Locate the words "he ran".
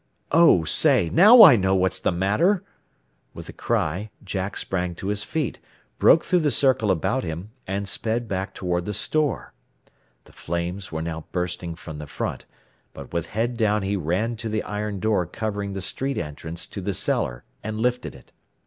13.83-14.37